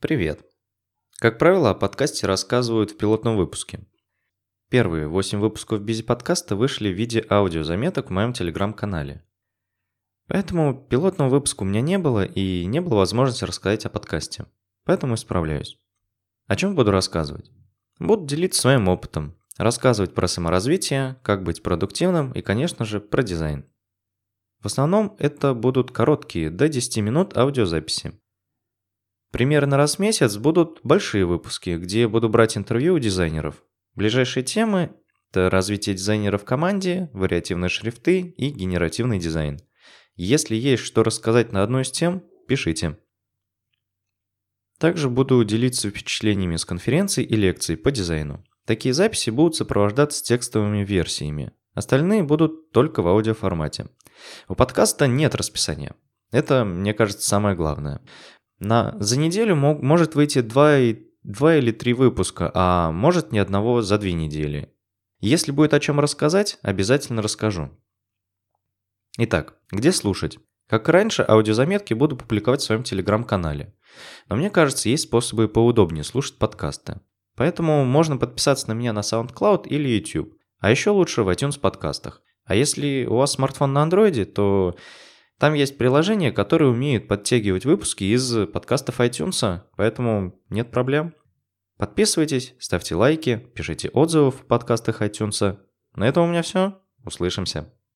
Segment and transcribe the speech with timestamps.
[0.00, 0.46] Привет.
[1.18, 3.80] Как правило, о подкасте рассказывают в пилотном выпуске.
[4.70, 9.24] Первые 8 выпусков Бизи подкаста вышли в виде аудиозаметок в моем телеграм-канале.
[10.28, 14.46] Поэтому пилотного выпуска у меня не было и не было возможности рассказать о подкасте.
[14.84, 15.80] Поэтому исправляюсь.
[16.46, 17.50] О чем буду рассказывать?
[17.98, 23.66] Буду делиться своим опытом, рассказывать про саморазвитие, как быть продуктивным и, конечно же, про дизайн.
[24.60, 28.16] В основном это будут короткие, до 10 минут аудиозаписи.
[29.30, 33.62] Примерно раз в месяц будут большие выпуски, где я буду брать интервью у дизайнеров.
[33.94, 34.94] Ближайшие темы–
[35.30, 39.58] это развитие дизайнера в команде, вариативные шрифты и генеративный дизайн.
[40.14, 42.98] Если есть что рассказать на одну из тем, пишите.
[44.78, 48.44] Также буду делиться впечатлениями с конференций и лекций по дизайну.
[48.64, 51.52] Такие записи будут сопровождаться текстовыми версиями.
[51.74, 53.88] Остальные будут только в аудиоформате.
[54.48, 55.94] У подкаста нет расписания.
[56.30, 58.02] Это, мне кажется, самое главное.
[58.58, 63.38] На, за неделю мог, может выйти 2, и, 2 или 3 выпуска, а может ни
[63.38, 64.72] одного за 2 недели.
[65.20, 67.70] Если будет о чем рассказать, обязательно расскажу.
[69.16, 70.38] Итак, где слушать?
[70.68, 73.74] Как и раньше, аудиозаметки буду публиковать в своем телеграм-канале.
[74.28, 77.00] Но мне кажется, есть способы поудобнее слушать подкасты.
[77.36, 80.34] Поэтому можно подписаться на меня на SoundCloud или YouTube.
[80.58, 82.22] А еще лучше в iTunes подкастах.
[82.44, 84.76] А если у вас смартфон на андроиде, то
[85.38, 91.14] там есть приложения, которые умеют подтягивать выпуски из подкастов iTunes, поэтому нет проблем.
[91.76, 95.58] Подписывайтесь, ставьте лайки, пишите отзывы в подкастах iTunes.
[95.94, 96.80] На этом у меня все.
[97.04, 97.72] Услышимся.